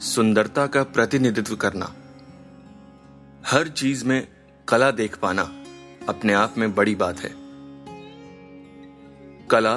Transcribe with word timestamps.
सुंदरता 0.00 0.66
का 0.66 0.82
प्रतिनिधित्व 0.82 1.56
करना। 1.56 1.94
हर 3.46 3.68
चीज़ 3.68 4.04
में 4.04 4.28
कला 4.68 4.90
देख 4.90 5.16
पाना 5.16 5.42
अपने 6.08 6.32
आप 6.32 6.54
में 6.58 6.74
बड़ी 6.74 6.94
बात 6.94 7.18
है। 7.18 7.34
कला 9.46 9.76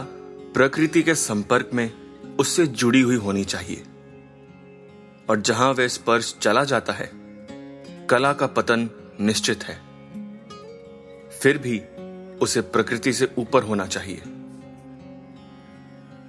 प्रकृति 0.54 1.04
के 1.04 1.16
संपर्क 1.16 1.70
में 1.74 1.94
उससे 2.40 2.68
जुड़ी 2.68 3.02
हुई 3.02 3.16
होनी 3.16 3.44
चाहिए। 3.44 3.84
और 5.30 5.42
जहाँ 5.42 5.72
वह 5.72 5.88
स्पर्श 5.88 6.38
चला 6.42 6.64
जाता 6.64 6.94
है, 6.94 7.12
कला 8.08 8.34
का 8.34 8.48
पतन 8.48 8.90
निश्चित 9.22 9.64
है। 9.64 9.76
फिर 11.30 11.58
भी 11.58 11.80
उसे 12.38 12.62
प्रकृति 12.62 13.14
से 13.14 13.32
ऊपर 13.38 13.64
होना 13.64 13.86
चाहिए। 13.86 14.22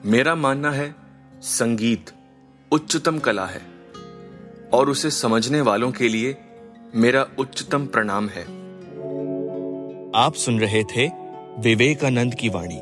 मेरा 0.04 0.34
मानना 0.34 0.70
है, 0.70 0.94
संगीत 1.40 2.10
उच्चतम 2.72 3.18
कला 3.18 3.46
है। 3.46 3.73
और 4.72 4.90
उसे 4.90 5.10
समझने 5.10 5.60
वालों 5.60 5.92
के 5.92 6.08
लिए 6.08 6.36
मेरा 6.94 7.26
उच्चतम 7.38 7.86
प्रणाम 7.86 8.28
है। 8.28 8.42
आप 10.24 10.34
सुन 10.34 10.60
रहे 10.60 10.84
थे 10.84 11.10
विवेकानंद 11.58 12.34
की 12.34 12.48
वाणी। 12.48 12.80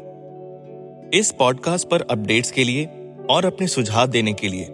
इस 1.19 1.33
पॉडकास्ट 1.33 1.89
पर 1.89 2.01
अपडेट्स 2.01 2.51
के 2.51 2.65
लिए 2.65 2.91
और 3.31 3.45
अपने 3.45 3.67
सुझाव 3.67 4.07
देने 4.07 4.33
के 4.33 4.49
लिए 4.49 4.65